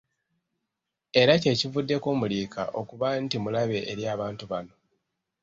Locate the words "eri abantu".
3.91-4.43